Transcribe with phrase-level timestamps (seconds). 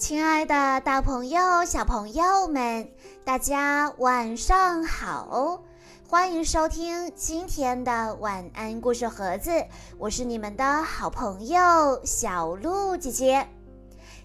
[0.00, 2.90] 亲爱的，大朋友、小朋友们，
[3.22, 5.62] 大家晚上好！
[6.08, 9.50] 欢迎收听今天的晚安故事盒子，
[9.98, 13.46] 我是你们的好朋友小鹿姐姐。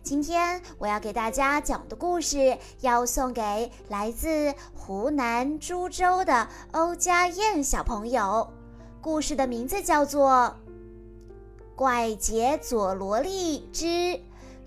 [0.01, 8.49] 今天我要给大家讲的故事，要送给来自湖南株洲的欧家燕小朋友。
[9.01, 10.55] 故事的名字叫做
[11.75, 13.85] 《怪杰佐罗利之》。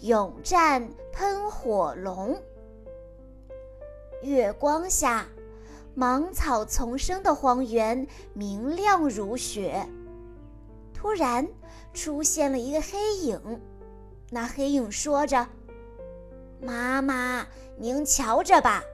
[0.01, 2.41] 勇战喷火龙。
[4.23, 5.27] 月光下，
[5.93, 9.89] 芒草丛生的荒原明亮如雪。
[10.95, 11.49] 突然，
[11.93, 13.61] 出现了一个黑影。
[14.31, 15.49] 那黑影说着
[16.63, 17.45] ：“妈妈，
[17.77, 18.85] 您瞧着吧，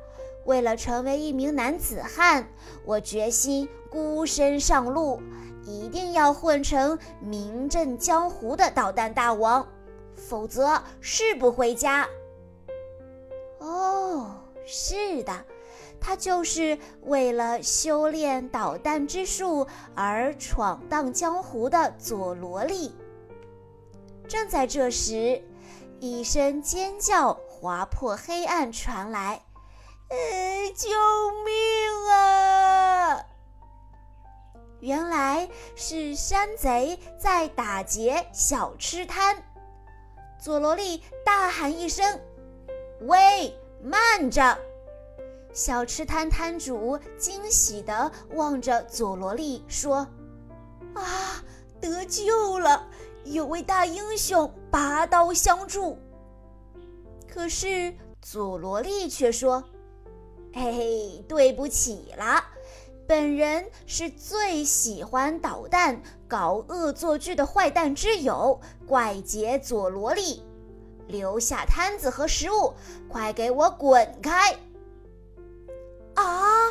[0.47, 2.49] 为了成为一名男子汉，
[2.87, 5.21] 我决心孤身上路，
[5.67, 9.67] 一定要混成名震江湖的导弹大王。”
[10.17, 12.09] 否则誓不回家。
[13.59, 15.45] 哦，是的，
[16.01, 22.95] 他就是为了修炼导弹之术而闯荡江湖的佐罗利。
[24.29, 25.43] 正在这时，
[26.01, 29.43] 一声尖叫划破黑暗传来
[30.09, 30.89] ：“呃，救
[31.45, 33.25] 命啊！”
[34.81, 39.43] 原来是山贼在打劫小吃摊。
[40.45, 42.21] 佐罗利大喊一声
[43.09, 44.59] ：“喂，慢着！”
[45.55, 50.07] 小吃摊摊主惊喜地望着佐罗利说
[50.93, 51.43] ：“啊，
[51.81, 52.87] 得救了！
[53.25, 55.99] 有位大英雄拔刀相助。”
[57.27, 59.65] 可是佐罗利却说
[60.53, 62.45] ：“嘿嘿，对不起了。”
[63.07, 70.43] 本人是最喜欢捣蛋、搞恶作剧的坏蛋之友怪杰佐罗利，
[71.07, 72.73] 留下摊子和食物，
[73.09, 74.53] 快给我滚开！
[76.15, 76.71] 啊，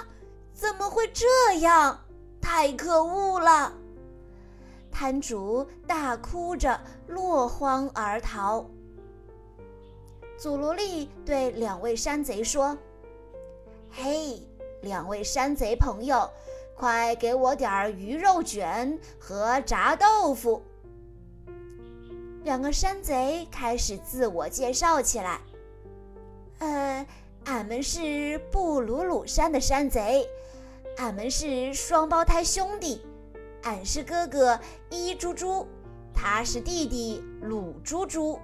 [0.54, 2.00] 怎么会这样？
[2.42, 3.74] 太可恶了！
[4.92, 8.66] 摊主大哭着落荒而逃。
[10.36, 12.76] 佐罗利对两位山贼说
[13.92, 14.42] ：“嘿。”
[14.84, 16.30] 两位山贼朋友，
[16.76, 20.62] 快给我点儿鱼肉卷和炸豆腐。
[22.44, 25.40] 两个山贼开始自我介绍起来
[26.60, 27.08] ：“呃，
[27.46, 30.28] 俺们是布鲁鲁山的山贼，
[30.98, 33.02] 俺们是双胞胎兄弟，
[33.62, 35.66] 俺是哥哥伊猪猪，
[36.14, 38.38] 他是弟弟鲁猪猪。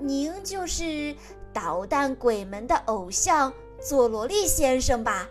[0.00, 1.14] 您就是
[1.52, 5.28] 捣蛋鬼们的偶像。”佐罗利先生吧，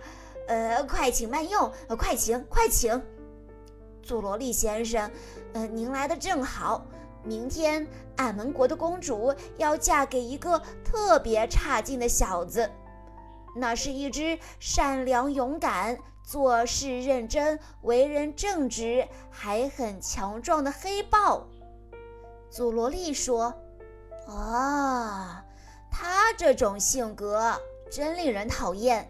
[0.48, 3.02] 呃，快请慢用，快请快请。
[4.02, 5.12] 佐罗利先生，
[5.54, 6.86] 呃，您来的正好。
[7.24, 7.86] 明天
[8.16, 12.72] 俺们国的公主要嫁给一个特别差劲的小子，
[13.54, 21.46] 那是一只善良勇敢、做事认真、为人正直，还很强壮的黑豹。
[22.50, 23.54] 佐罗利说
[24.30, 25.44] ：“啊，
[25.92, 27.54] 他这种性格。”
[27.90, 29.10] 真令人讨厌！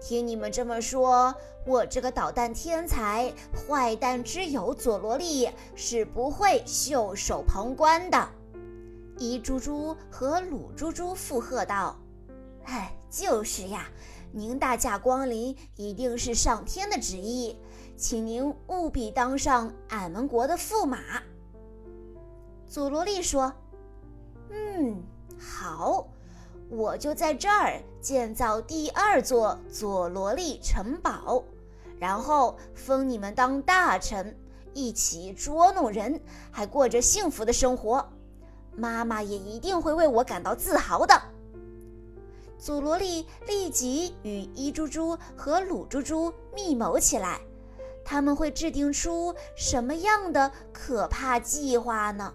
[0.00, 8.28] 听你们这么说，我这个捣蛋天才、坏蛋之友佐罗利是不会袖手旁观的。
[9.18, 11.96] 伊猪猪和鲁猪猪附和道
[12.64, 13.86] ：“哎，就是呀，
[14.32, 17.56] 您大驾光临，一定是上天的旨意，
[17.96, 20.98] 请您务必当上俺们国的驸马。”
[22.66, 23.52] 佐罗利说
[24.50, 25.00] ：“嗯，
[25.38, 26.08] 好。”
[26.74, 31.44] 我就在这儿建造第二座佐罗利城堡，
[31.98, 34.34] 然后封你们当大臣，
[34.72, 36.18] 一起捉弄人，
[36.50, 38.08] 还过着幸福的生活。
[38.74, 41.14] 妈妈也一定会为我感到自豪的。
[42.56, 47.38] 佐罗利立即与伊猪猪和鲁猪猪密谋起来，
[48.02, 52.32] 他们会制定出什么样的可怕计划呢？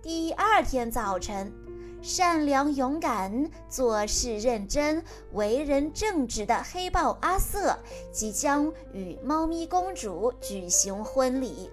[0.00, 1.52] 第二天早晨。
[2.02, 7.78] 善良、勇敢、做事认真、为人正直的黑豹阿瑟
[8.10, 11.70] 即将与猫咪公主举行婚礼。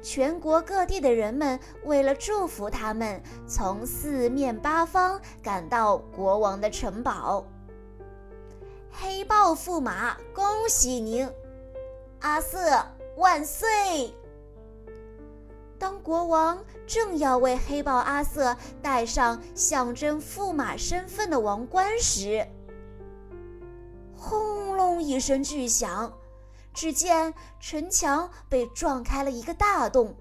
[0.00, 7.44] 全国各地的人们为了祝福他们，从四面八方赶到国王的城堡。
[8.92, 11.28] 黑豹驸马，恭喜您！
[12.20, 12.60] 阿瑟
[13.16, 14.14] 万岁！
[15.78, 22.46] 当国王正要为黑豹阿瑟戴上象征驸马身份的王冠时，
[24.16, 26.12] 轰隆一声巨响，
[26.74, 30.16] 只见城墙被撞开了一个大洞，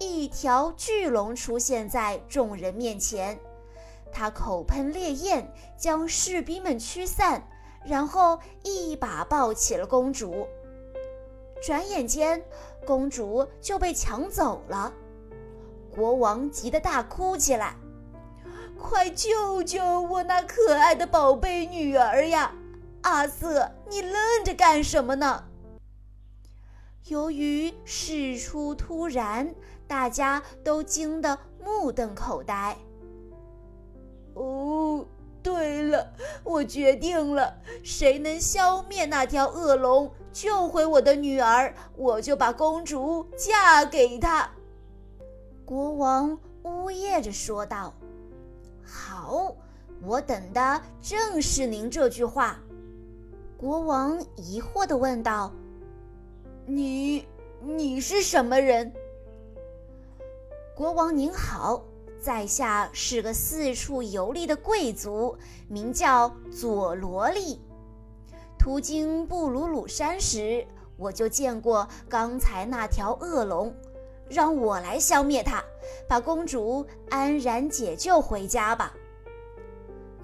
[0.00, 3.38] 一条巨龙出现在众人面前，
[4.12, 7.48] 他口喷烈焰，将士兵们驱散，
[7.84, 10.48] 然后一把抱起了公主。
[11.60, 12.44] 转眼间，
[12.88, 14.90] 公主就被抢走了。
[15.94, 17.76] 国王急得大哭起来
[18.80, 22.50] ：“快救救我那可爱的宝贝女儿呀！
[23.02, 25.44] 阿瑟，你愣着干什么呢？”
[27.08, 29.54] 由于事出突然，
[29.86, 32.74] 大家都惊得目瞪口呆。
[34.32, 35.04] 哦，
[35.42, 36.12] 对了，
[36.44, 44.50] 我决定了，谁能消灭那条恶龙，救回我的女儿，我就把公主嫁给他。
[45.64, 47.94] 国王呜咽着说道
[48.84, 49.54] ：“好，
[50.02, 52.58] 我等的正是您这句话。”
[53.56, 55.52] 国王疑惑地问道。
[56.70, 57.26] 你
[57.62, 58.92] 你是什么人？
[60.74, 61.82] 国王您好，
[62.20, 65.36] 在下是个四处游历的贵族，
[65.68, 67.60] 名叫佐罗利。
[68.58, 70.66] 途经布鲁鲁山时，
[70.96, 73.72] 我就见过刚才那条恶龙，
[74.28, 75.62] 让我来消灭它，
[76.08, 78.92] 把公主安然解救回家吧。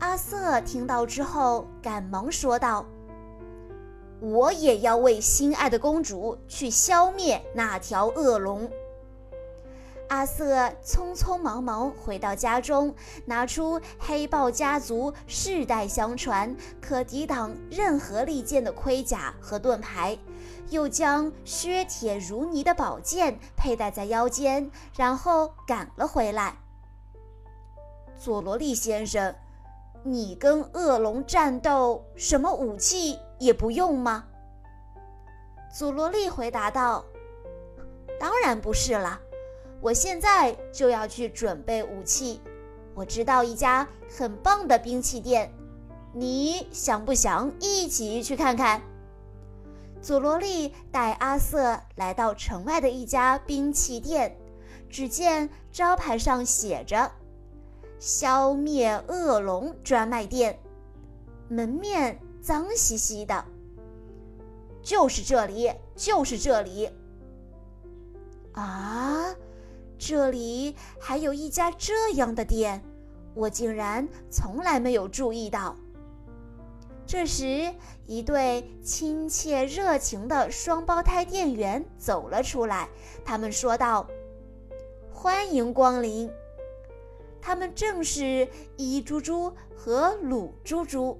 [0.00, 2.84] 阿瑟听到之后，赶忙说道。
[4.20, 8.70] 我也要为心爱的公主去消灭那条恶龙。
[10.08, 12.94] 阿瑟匆匆忙忙回到家中，
[13.26, 20.18] 拿出黑豹家族世代相传、可抵挡任何利剑的盔甲和盾牌，
[20.70, 26.56] 又将削铁如泥的宝剑佩戴在腰间，然后赶了回来。
[28.18, 29.34] 佐罗利先生。
[30.06, 34.26] 你跟恶龙战斗，什么武器也不用吗？
[35.74, 37.02] 佐罗利回答道
[38.20, 39.18] ：“当然不是了，
[39.84, 42.40] 我现在就要去准备武器。
[42.94, 45.52] 我知道一家很棒的兵器店，
[46.14, 48.80] 你想不想一起去看看？”
[50.00, 54.34] 佐罗利带阿瑟来到城外的一家兵器店，
[54.88, 57.12] 只见招牌上写着。
[57.98, 60.58] 消灭恶龙专卖店，
[61.48, 63.44] 门面脏兮兮的。
[64.82, 66.88] 就是这里，就是这里。
[68.52, 69.34] 啊，
[70.06, 72.84] 这里还有一家这样的店，
[73.32, 75.74] 我竟然从来没有注意到。
[77.06, 77.72] 这时，
[78.06, 82.86] 一对亲切热情的双胞胎店员走了出来，
[83.24, 84.06] 他们说道
[85.10, 86.30] ：“欢迎光临。”
[87.40, 88.46] 他们正是
[88.76, 91.18] 伊猪猪和鲁猪猪。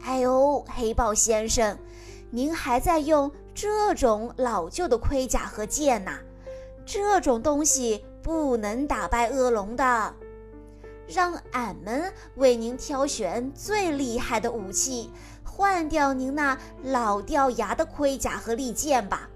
[0.00, 1.76] 哎呦，黑豹先生，
[2.30, 6.20] 您还在用这种老旧的盔甲和剑呐？
[6.84, 10.14] 这种东西不能打败恶龙的。
[11.08, 15.10] 让俺们为您挑选最厉害的武器，
[15.44, 19.28] 换掉您那老掉牙的盔甲和利剑吧。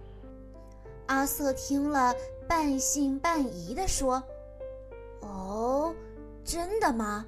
[1.07, 2.15] 阿瑟听了，
[2.49, 4.23] 半信半疑地说。
[5.21, 5.95] 哦，
[6.45, 7.27] 真的吗？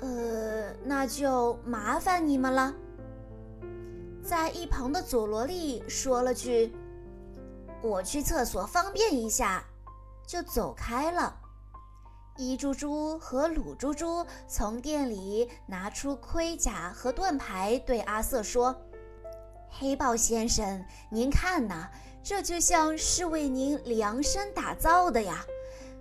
[0.00, 2.74] 呃，那就麻烦你们了。
[4.22, 6.72] 在一旁的佐罗利说了句
[7.82, 9.64] ：“我去厕所方便一下。”
[10.26, 11.34] 就走开了。
[12.36, 18.80] 伊猪猪和鲁猪猪从店里拿出盔甲和盾牌，对阿瑟说
[19.68, 21.90] ：“黑豹先生，您看呐，
[22.22, 25.44] 这就像是为您量身打造的呀。”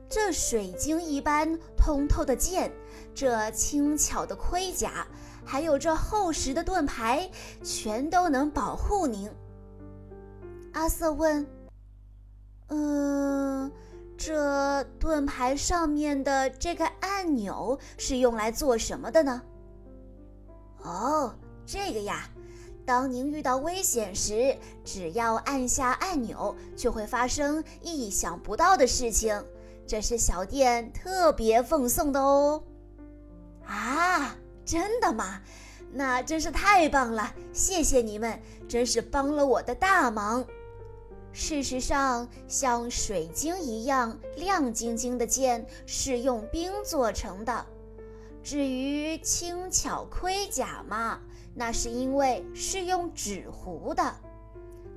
[0.07, 2.71] 这水晶一般通透的剑，
[3.15, 5.07] 这轻巧的盔甲，
[5.43, 7.29] 还有这厚实的盾牌，
[7.63, 9.31] 全都能保护您。
[10.73, 11.45] 阿瑟问
[14.83, 19.41] ：“盾牌上面的这个按钮是用来做什么的呢
[20.83, 22.29] ？”“哦，这个呀，
[22.85, 29.43] 当您遇到危险时，只要按下按钮，就会发生意想不到的事情。”
[29.87, 32.63] 这是小店特别奉送的哦，
[33.65, 35.41] 啊，真的吗？
[35.91, 37.33] 那真是太棒了！
[37.51, 40.45] 谢谢你们，真是帮了我的大忙。
[41.31, 47.65] 事实上，像水晶一样亮晶晶的剑是用冰做成的，
[48.43, 51.19] 至于轻巧盔甲嘛，
[51.53, 54.15] 那是因为是用纸糊的。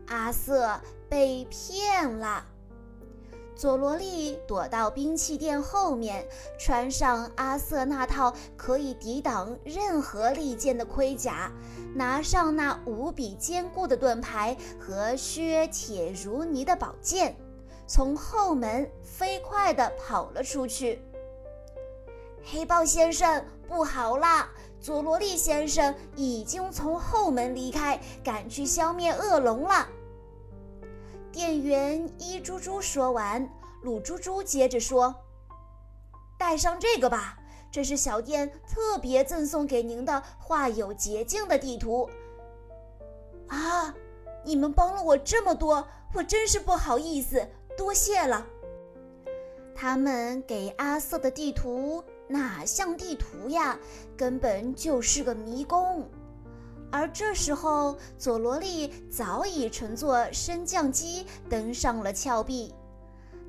[0.06, 2.44] 阿瑟被骗了。
[3.62, 6.26] 佐罗利躲到兵器店后面，
[6.58, 11.48] 穿上阿瑟那套可以抵挡任何利剑的盔甲，
[11.94, 17.36] 拿上那无比坚固的盾牌和削铁如泥的宝剑，
[17.86, 21.00] 从后门飞快地跑了出去。
[22.42, 24.50] 黑豹先生，不好啦！
[24.80, 29.86] 佐罗利先生已经从后门离开，赶去消灭恶龙了。
[31.32, 33.48] 店员一猪猪说完，
[33.82, 35.14] 鲁猪猪接着说
[36.38, 37.38] ：“带上这个吧，
[37.70, 42.10] 这是小店特别赠送给您的画有捷径的地图。”
[43.48, 43.94] 啊，
[44.44, 48.46] 你们帮了我这么多，我真是不好意思，多谢了。
[49.74, 52.04] 他们给阿瑟的地图。
[52.28, 53.78] 哪像地图呀，
[54.16, 56.08] 根本就是个迷宫。
[56.92, 62.72] 而这时候，佐罗利早已乘坐升降机登上了峭壁。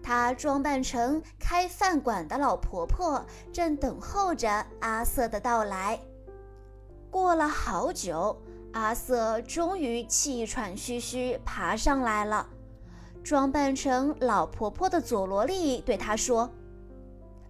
[0.01, 5.99] 她装扮成开饭馆的老婆婆，正等候着阿瑟的到来。
[7.11, 12.47] 过了好久，阿瑟终于气喘吁吁爬上来了。
[13.23, 16.49] 装扮成老婆婆的佐罗利对他说。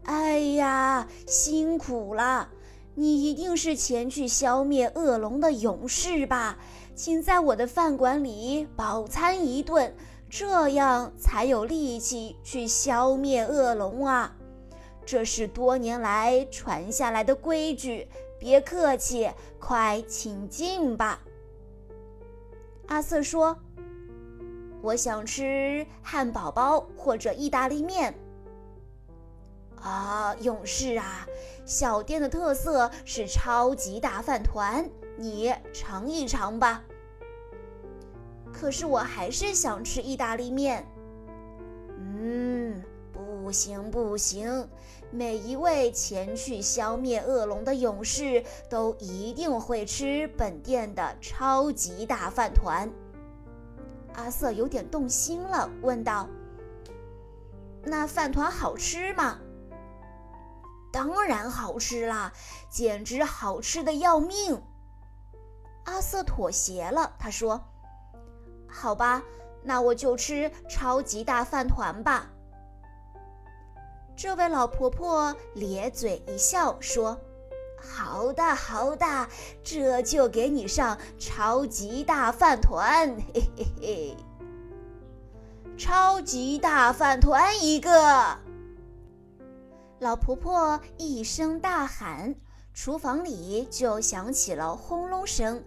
[0.06, 2.50] 哎呀，辛苦了！
[2.96, 6.58] 你一定是前去消灭恶龙的勇士吧？
[6.96, 9.96] 请在我的饭馆里饱餐一顿，
[10.30, 14.36] 这样才有力气去消灭恶龙啊！
[15.06, 18.08] 这是多年来传下来的规矩。
[18.40, 21.20] 别客气，快请进吧。
[22.88, 23.58] 阿瑟说
[24.84, 28.14] ：“我想吃汉堡包或者意大利面。”
[29.82, 31.26] 啊，勇士啊！
[31.66, 36.84] 小店的特色是超级大饭团，你尝一尝吧。
[38.52, 40.86] 可是我还是想吃意大利面。
[41.98, 44.68] 嗯，不行不行，
[45.10, 52.90] 每一位前去消灭恶龙的勇士都一定会吃本店的超级大饭团。
[54.14, 56.30] 阿瑟有点动心了，问道
[57.84, 59.40] ：“那饭团好吃吗？”
[60.94, 62.32] 当然好吃啦，
[62.70, 64.62] 简直好吃的要命。
[65.86, 67.60] 阿瑟妥协了，他说
[68.70, 69.24] ：“好吧，
[69.64, 72.30] 那我就吃超级大饭团吧。”
[74.16, 77.20] 这位老婆婆咧嘴一笑，说
[77.82, 79.28] ：“好的，好的，
[79.64, 84.18] 这就给你上超级大饭团，嘿嘿嘿，
[85.76, 88.38] 超级大饭团一个。”
[90.04, 92.36] 老婆婆一声大喊，
[92.74, 95.64] 厨房里就响起了轰隆声，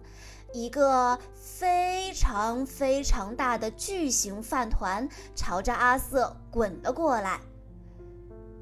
[0.53, 7.41] 一个非常非常大的巨型饭团朝着阿瑟滚了过来。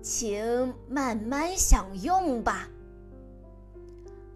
[0.01, 2.69] 请慢慢享用吧。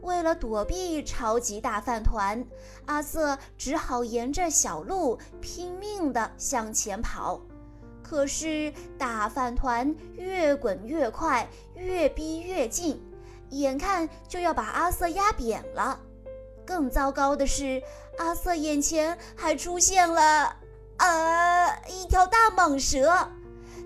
[0.01, 2.45] 为了躲避超级大饭团，
[2.85, 7.39] 阿瑟只好沿着小路拼命地向前跑。
[8.09, 12.99] 可是大饭团越滚越快，越逼越近，
[13.51, 15.99] 眼看就要把阿瑟压扁了。
[16.65, 17.83] 更糟糕的是，
[18.17, 20.55] 阿瑟眼前还出现了，
[20.97, 23.29] 呃，一条大蟒蛇。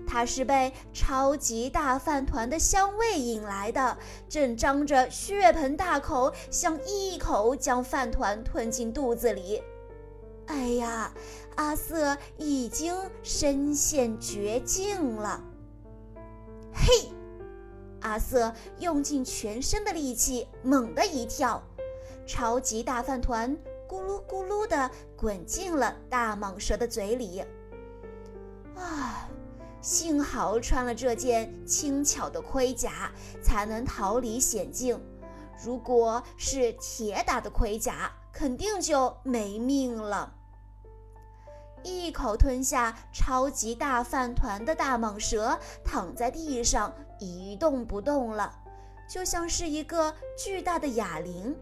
[0.06, 9.62] 它是被超级大饭团的香味引来的，正张着血盆大口，想一口将饭团吞进肚子里。
[10.46, 11.10] 哎呀，
[11.56, 15.42] 阿瑟已经身陷绝境了。
[16.72, 17.08] 嘿，
[18.00, 21.62] 阿瑟用尽全身的力气，猛地一跳，
[22.26, 23.56] 超级大饭团
[23.88, 27.44] 咕噜咕噜地滚进了大蟒蛇的嘴里。
[28.76, 29.28] 啊，
[29.80, 35.00] 幸好穿了这件轻巧的盔甲，才能逃离险境。
[35.64, 40.34] 如果是铁打的盔甲，肯定就没命了。
[41.84, 48.52] 一口吞下超级大饭团的大蟒蛇躺在地上一动不动了，
[49.08, 51.54] 就像是一个巨大的哑铃。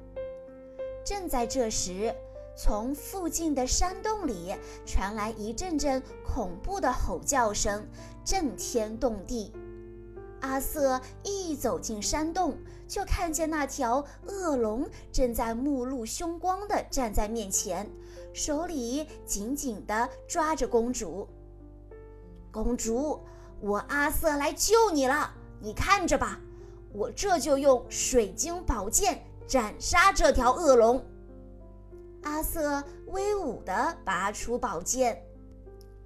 [1.04, 2.14] 正在这时，
[2.56, 4.54] 从附近的山洞里
[4.86, 7.84] 传来一阵阵恐怖的吼叫声，
[8.24, 9.52] 震天动地。
[10.40, 12.56] 阿瑟一走进山洞，
[12.92, 17.90] 就看见那条恶龙正在目露凶光地站在面前，
[18.34, 21.26] 手里紧紧地抓着公主。
[22.50, 23.18] 公主，
[23.60, 26.38] 我阿瑟来救你了，你看着吧，
[26.92, 31.02] 我这就用水晶宝剑斩杀这条恶龙。
[32.24, 35.18] 阿瑟威武地拔出宝剑。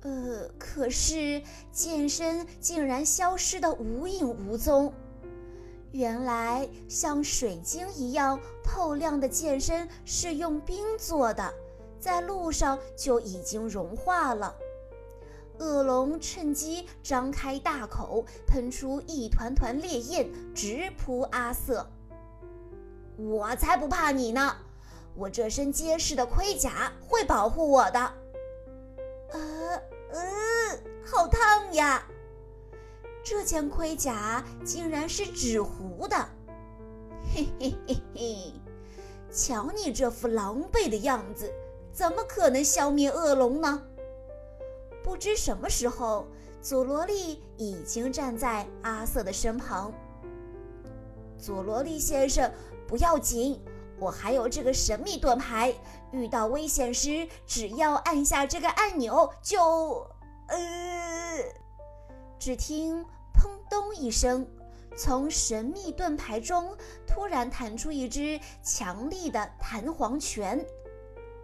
[0.02, 4.94] 呃，可是剑身竟然消失得无影无踪。
[5.96, 11.54] 原来像水晶一样透亮的剑身是用冰做的，
[11.98, 14.54] 在路上就已经融化了。
[15.58, 21.88] 恶龙趁机张开大口，喷出一团团烈焰，直扑阿瑟。
[23.16, 24.54] 我才不怕你呢！
[25.14, 27.98] 我这身结实的盔甲会保护我的。
[29.30, 30.20] 呃呃，
[31.02, 32.06] 好烫呀！
[33.28, 36.16] 这件盔甲竟然是纸糊的。
[37.34, 38.52] 嘿嘿嘿嘿，
[39.32, 41.52] 瞧你这副狼狈的样子，
[41.92, 43.82] 怎么可能消灭恶龙呢？
[45.02, 46.28] 不知什么时候，
[46.62, 49.92] 佐罗利已经站在阿瑟的身旁。
[51.36, 52.48] 佐罗利先生，
[52.86, 53.60] 不要紧，
[53.98, 55.74] 我还有这个神秘盾牌，
[56.12, 60.06] 遇到危险时，只要按下这个按钮就……
[60.46, 60.56] 呃，
[62.38, 63.04] 只听
[63.36, 64.46] “砰咚”一声，
[64.96, 66.76] 从神秘盾牌中
[67.06, 70.64] 突然弹出一只强力的弹簧拳。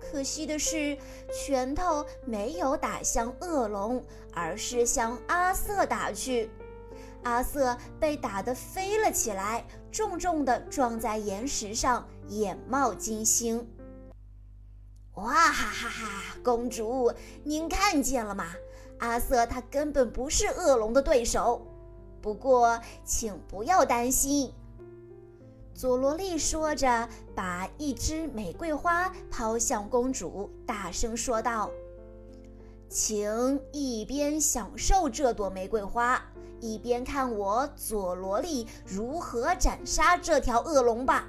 [0.00, 0.98] 可惜的是，
[1.32, 6.50] 拳头没有打向恶龙，而是向阿瑟打去。
[7.22, 13.64] 阿瑟被打得飞了起来，重重地撞在岩石上，眼冒金星。
[15.14, 16.36] 哇哈哈哈！
[16.42, 17.12] 公主，
[17.44, 18.46] 您看见了吗？
[18.98, 21.64] 阿瑟他根本不是恶龙的对手。
[22.22, 24.52] 不过，请不要担心。
[25.74, 31.68] 佐罗利说着，把一支玫瑰花抛向公主，大声说道
[32.88, 36.22] ：“请一边享受这朵玫瑰花，
[36.60, 41.26] 一边看我佐罗利如何斩杀这条恶龙吧。”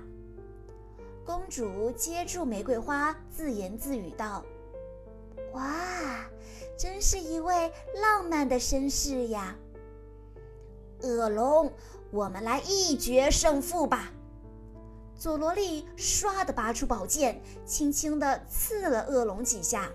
[1.26, 4.44] 公主接住玫瑰花，自言自语道
[5.54, 5.74] ：“哇，
[6.78, 9.56] 真是一位浪漫的绅士呀！”
[11.04, 11.72] 恶龙，
[12.12, 14.12] 我们来一决胜负吧！
[15.16, 19.90] 佐罗利唰的拔出宝剑，轻轻地刺了恶龙几下。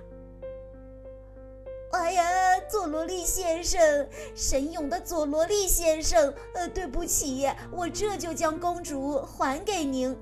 [1.90, 2.22] 哎呀，
[2.70, 10.16] 佐罗利先生，神勇的佐罗利先生，呃，对不起，我这就将公主还给您。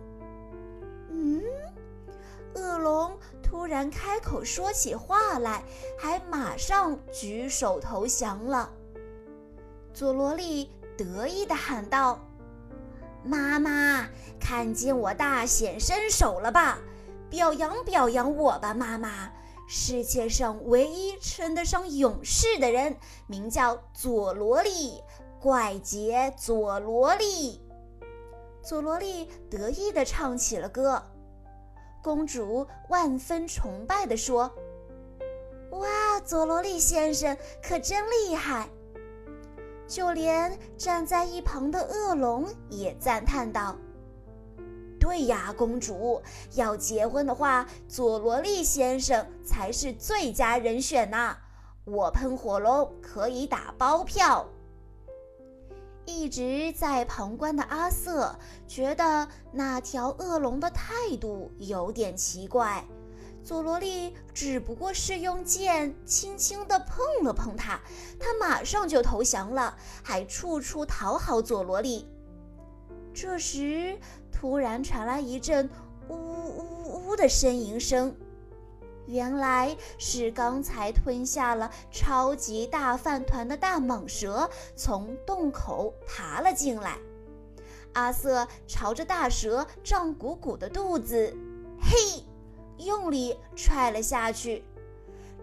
[1.10, 1.43] 嗯，
[2.54, 5.65] 恶龙突然开口说起话来，
[5.99, 8.73] 还马上举手投降了。
[9.93, 12.19] 佐罗利得意地喊道。
[13.25, 14.09] 妈妈，
[14.41, 16.78] 看见我大显身手了吧？
[17.28, 19.32] 表扬表扬我吧，妈妈！
[19.69, 25.02] 世界上唯一称得上勇士的人，名叫佐罗利，
[25.41, 27.61] 怪杰佐罗利。
[28.63, 31.02] 佐罗利得意地唱起了歌。
[32.00, 34.52] 公主万分崇拜地说
[35.73, 38.69] ：“哇，佐罗利先生可真厉害！”
[39.86, 43.76] 就连站在一旁的恶龙也赞叹道
[44.99, 46.20] ：“对呀，公主，
[46.54, 51.36] 要结婚的话，佐罗利先生才是最佳人选呐！
[51.84, 54.49] 我喷火龙可以打包票。”
[56.08, 62.84] 一直在旁观的阿瑟觉得那条恶龙的态度有点奇怪。
[63.47, 67.78] 佐罗利只不过是用剑轻轻地碰了碰它，
[68.19, 72.09] 它马上就投降了，还处处讨好佐罗利。
[73.15, 73.97] 这时，
[74.32, 75.71] 突然传来一阵
[76.09, 78.13] 呜呜呜的呻吟声，
[79.06, 86.99] 原来是刚才吞下了超级大饭团的大蟒蛇从洞口爬了进来。
[87.93, 91.32] 阿瑟朝着大蛇胀鼓鼓的肚子，
[91.80, 92.25] 嘿！
[92.78, 94.65] 用力踹了下去，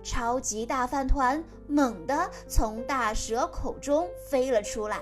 [0.04, 5.02] 超级大饭团猛地从大蛇口中飞了出来，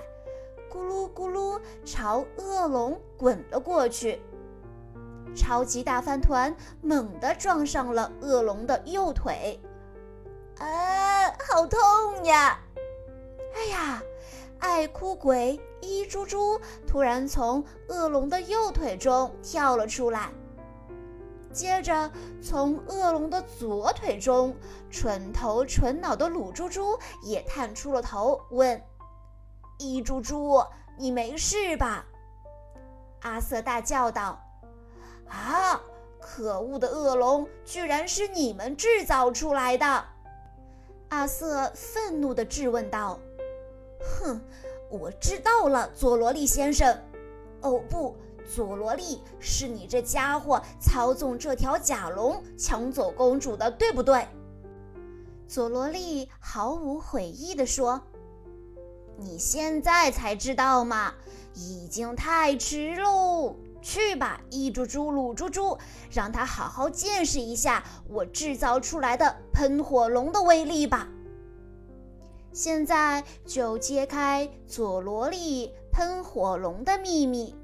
[0.70, 4.20] 咕噜咕噜朝恶龙滚了过去。
[5.34, 9.58] 超级大饭团猛地撞上了恶龙的右腿，
[10.58, 12.60] 啊，好痛呀！
[13.54, 14.02] 哎呀，
[14.58, 20.30] 爱哭鬼一猪猪突然从恶龙的右腿中跳了出来。
[21.52, 22.10] 接着，
[22.42, 24.56] 从恶龙的左腿中，
[24.90, 28.82] 蠢头蠢脑的鲁猪猪也探出了头，问
[29.78, 30.64] ：“一猪猪，
[30.98, 32.06] 你没事吧？”
[33.20, 34.40] 阿瑟大叫道
[35.28, 35.80] ：“啊！
[36.20, 40.04] 可恶的恶龙，居然是你们制造出来的！”
[41.10, 43.18] 阿瑟愤怒地质问道
[44.00, 44.40] ：“哼，
[44.88, 46.96] 我知道了，佐罗利先生。
[47.60, 48.16] 哦，不。”
[48.54, 54.28] 佐罗利，是你这家伙操纵这条甲龙抢走公主的，对不对？
[55.48, 58.02] 佐罗利毫无悔意地说
[59.16, 61.14] ：“你现在才知道吗？
[61.54, 63.56] 已经太迟喽！
[63.80, 65.78] 去吧，一猪猪、鲁猪猪，
[66.10, 71.08] 让他好好见识一下我制造出来的喷火龙的威力吧！”
[72.52, 77.54] 现在就揭开佐罗利喷火龙的秘密。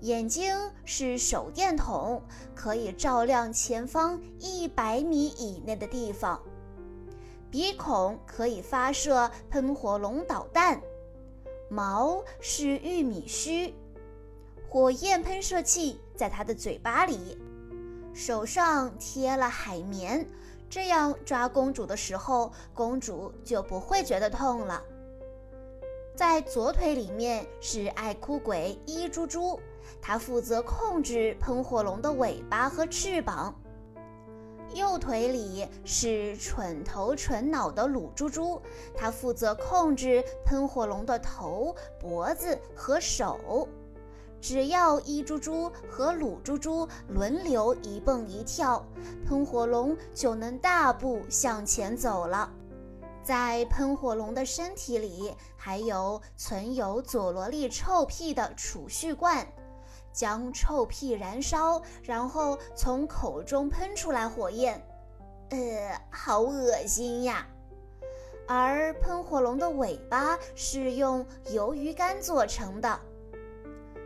[0.00, 0.54] 眼睛
[0.84, 2.22] 是手电筒，
[2.54, 6.40] 可以照亮前方一百米以内的地方。
[7.50, 10.80] 鼻孔可以发射喷火龙导弹。
[11.70, 13.74] 毛是玉米须，
[14.68, 17.38] 火焰喷射器在它的嘴巴里。
[18.12, 20.28] 手上贴了海绵。
[20.68, 24.82] 这样抓公主的时候，公主就不会觉得痛了。
[26.16, 29.60] 在左腿里面是爱哭鬼伊猪猪，
[30.06, 33.58] 它负责控制喷火龙的尾巴和翅膀。
[34.74, 38.60] 右腿里是蠢头蠢脑的鲁猪猪，
[38.94, 43.66] 它负责控制喷火龙的头、脖子和手。
[44.42, 48.84] 只要一猪猪和鲁猪猪轮流一蹦一跳，
[49.26, 52.52] 喷火龙就能大步向前走了。
[53.22, 59.46] 在喷火龙的身体里还有存有佐罗利臭屁的储蓄罐，
[60.14, 64.82] 将臭屁燃烧，然后从口中喷出来火焰。
[65.50, 67.46] 呃，好恶心呀！
[68.46, 73.00] 而喷火龙的尾巴是用鱿鱼干做成的。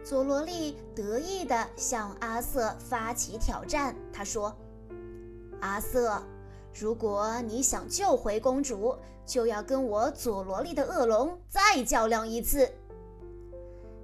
[0.04, 3.94] 佐罗利得意地向阿瑟发起挑战。
[4.12, 4.54] 他说
[5.60, 6.22] ：“阿瑟，
[6.72, 12.72] 如果你想救回公主，就要跟我佐罗利的恶龙再较量一次。”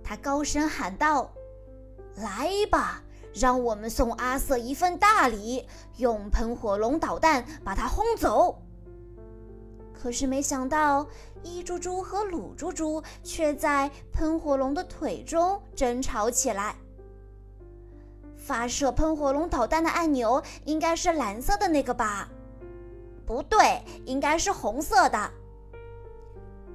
[0.03, 1.33] 他高声喊道
[2.17, 3.03] ：“来吧，
[3.35, 8.63] 让我们送阿瑟一份大礼，用喷火龙导弹把他轰走。”
[9.93, 11.07] 可是没想到，
[11.43, 16.77] 一猪猪和鲁猪猪却在喷火龙的腿中争吵起来。
[18.37, 22.29] 发射喷火龙导弹的按钮应该是蓝色的那个吧？
[23.25, 25.31] 不对，应该是红色的。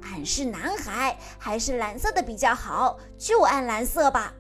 [0.01, 2.97] 俺是男孩，还是蓝色的比较好？
[3.19, 4.33] 就按蓝色吧。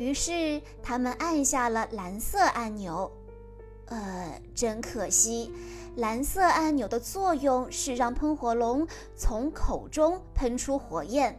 [0.00, 3.12] 于是他们按下了蓝色按钮。
[3.84, 5.52] 呃，真可惜。
[5.96, 11.38] 蓝色按钮的作用是让喷火龙从口中喷出火焰。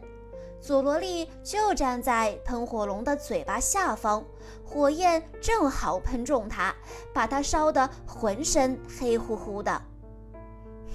[0.60, 4.24] 佐罗利就站在喷火龙的嘴巴下方，
[4.64, 6.72] 火焰正好喷中它，
[7.12, 9.82] 把它烧得浑身黑乎乎的。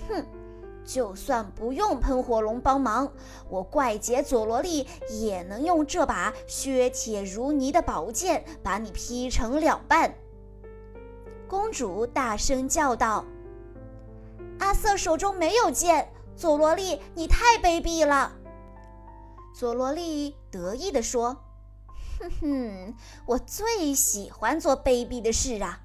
[0.07, 0.25] 哼，
[0.87, 3.11] 就算不用喷火龙帮忙，
[3.49, 10.15] 我怪杰佐罗利也能用这把削铁如泥的宝剑把你劈成两半。
[11.47, 13.25] 公主大声叫道。
[14.59, 18.31] 阿瑟手中没有剑，佐罗利，你太卑鄙了。
[19.53, 21.37] 佐罗利得意地说
[22.19, 22.95] ：“哼哼，
[23.25, 25.81] 我最喜欢做卑鄙的事啊！”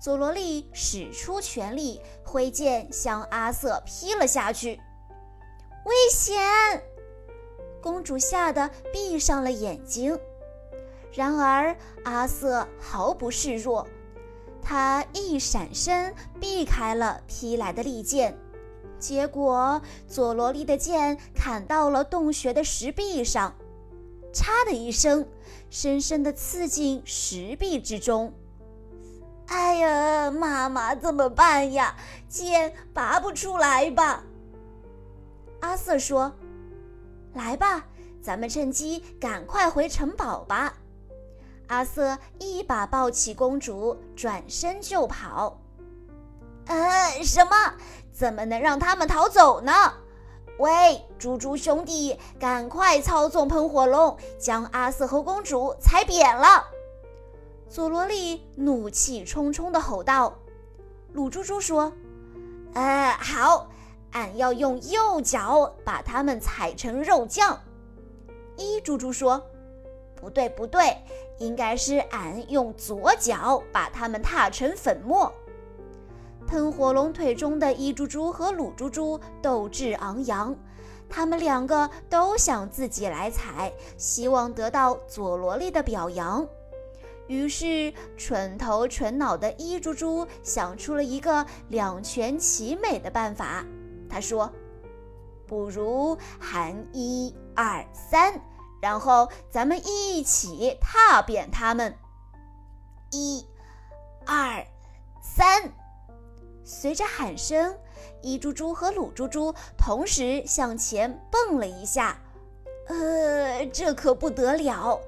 [0.00, 4.80] 佐罗利使出全力，挥剑向阿瑟劈了下去。
[5.84, 6.38] 危险！
[7.82, 10.18] 公主吓得闭上了眼睛。
[11.12, 13.86] 然而阿瑟毫不示弱。
[14.62, 18.36] 他一闪身避开了劈来的利剑，
[18.98, 23.56] 结果佐罗利的剑砍到了洞穴的石壁上，
[24.34, 25.26] 嚓的一声，
[25.70, 28.34] 深深地刺进石壁之中。
[29.48, 31.94] 哎呀，妈妈怎么办呀？
[32.28, 34.22] 剑拔不出来吧？
[35.60, 36.32] 阿瑟说
[37.34, 37.86] ：“来吧，
[38.22, 40.74] 咱们趁机赶快回城堡吧。”
[41.68, 45.58] 阿瑟一把抱起公主，转身就跑。
[46.66, 47.74] 呃，什么？
[48.12, 49.72] 怎么能让他们逃走呢？
[50.58, 56.66] 喂，猪猪兄弟，赶快操纵喷火龙，将阿瑟和公主踩扁了！
[57.68, 60.34] 佐罗利怒气冲冲地吼道。
[61.12, 61.92] 鲁猪猪说
[62.74, 63.68] ：“呃，好，
[64.12, 67.60] 俺要用右脚把他们踩成肉酱。”
[68.56, 69.42] 一猪猪说。
[70.20, 70.96] 不对，不对，
[71.38, 75.32] 应该是俺用左脚把它们踏成粉末。
[76.44, 80.56] 喷火龙腿中的一猪猪和鲁猪猪斗志昂扬，
[81.08, 86.44] 他们两个都想自己来踩，希望得到佐罗利的表扬。
[87.28, 93.64] 于是，蠢头蠢脑的一猪猪想出了一个两全其美的办法。
[94.08, 94.50] 他说
[95.46, 98.40] ：“不如喊一二三。”
[98.80, 101.94] 然后咱们一起踏扁他们，
[103.10, 103.44] 一、
[104.24, 104.64] 二、
[105.20, 105.70] 三。
[106.64, 107.76] 随着喊声，
[108.22, 112.18] 一猪猪和鲁猪猪同时向前蹦了一下。
[112.86, 115.00] 呃，这可不得了！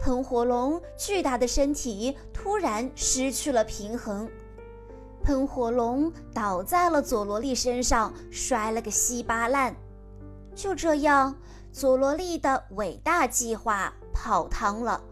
[0.00, 4.26] 喷火龙巨大的身体突然失去了平衡，
[5.22, 9.76] 喷火龙倒在了佐罗利身上，摔了个稀巴烂。
[10.54, 11.36] 就这样，
[11.70, 15.02] 佐罗利的伟大计划泡汤了，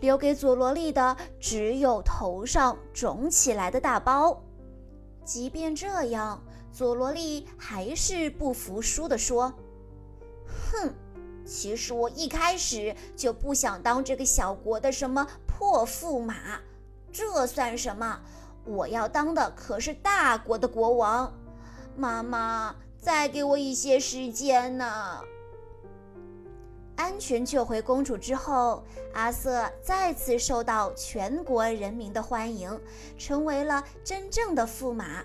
[0.00, 4.42] 留给佐罗利的只有头上肿起来的大包。
[5.24, 6.42] 即便这样，
[6.72, 9.52] 佐罗利还是不服输地说
[10.72, 10.94] ：“哼，
[11.44, 16.34] 其实我一开始就不想当这个小国的什么破驸马，
[17.12, 18.20] 这算什么？
[18.64, 21.32] 我要当的可是大国的国王。
[21.96, 25.20] 妈妈，再给我一些时间呢。”
[26.94, 32.80] 安全救回公主之后，阿瑟再次受到全国人民的欢迎，
[33.18, 35.24] 成为了真正的驸马。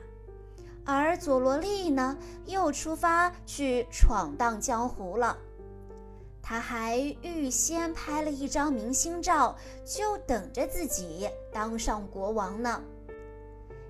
[0.84, 5.38] 而佐罗利呢，又出发去闯荡江湖了。
[6.50, 12.82] 他还预先拍了一张明星照，就等着自己当上国王呢。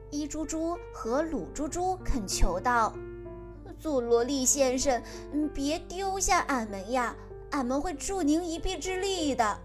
[0.09, 2.91] 伊猪猪和鲁猪猪恳求道
[3.77, 5.03] ：“佐罗利先生，
[5.53, 7.15] 别丢下俺们呀！
[7.51, 9.59] 俺们会助您一臂之力的。”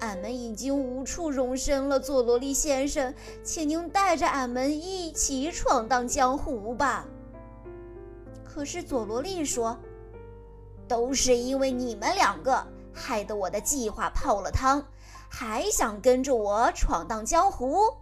[0.00, 7.06] 俺们已经无处容身了，佐罗利先生，请您带着俺们一起闯荡江湖吧。
[8.44, 9.78] 可是佐罗利说
[10.88, 14.82] ：“都是因为你们两个，害得我的计划泡了汤，
[15.28, 17.94] 还想跟着我闯荡江湖？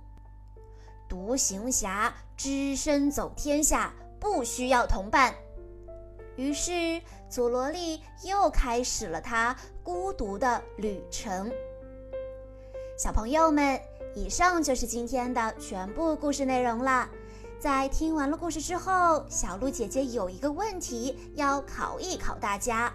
[1.09, 5.35] 独行侠只身走天下，不需要同伴。”
[6.37, 11.51] 于是佐罗利又开始了他孤独的旅程。
[12.99, 13.81] 小朋友们，
[14.15, 17.09] 以上就是今天的全部故事内容了。
[17.67, 22.93] 在听完了故事之后，小鹿姐姐有一个问题要考一考大家：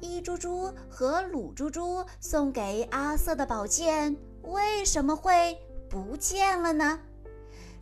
[0.00, 5.58] 一猪猪和鲁猪猪送给阿瑟的宝剑为什么会
[5.90, 7.00] 不见了呢？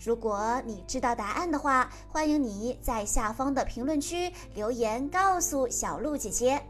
[0.03, 6.63] 如果你知道答案的话，欢迎你在下方的评论区留言告诉小鹿姐姐。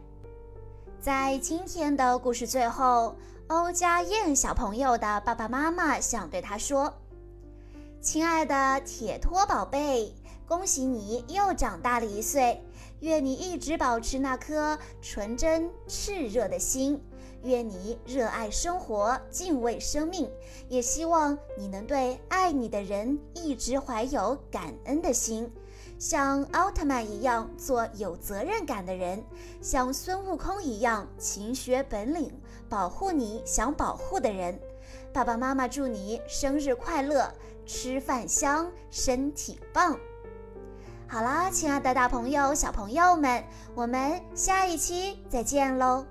[0.99, 3.15] 在今天的故事最后。
[3.47, 6.91] 欧家燕小朋友的爸爸妈妈想对他说
[8.05, 10.13] ：“亲爱的铁托宝贝，
[10.47, 12.61] 恭喜你又长大了一岁，
[12.99, 17.03] 愿你一直保持那颗纯真炽热的心，
[17.41, 20.29] 愿你热爱生活，敬畏生命，
[20.69, 25.51] 也希望你能对爱你的人一直怀有感恩的心。”
[25.97, 29.23] 像奥特曼一样做有责任感的人，
[29.61, 32.31] 像孙悟空一样勤学本领，
[32.69, 34.59] 保护你想保护的人。
[35.11, 37.33] 爸爸妈妈祝你生日快乐，
[37.65, 39.97] 吃饭香，身体棒。
[41.07, 46.05] 好啦，亲爱的大朋友、小朋友们，我们下一期再见喽。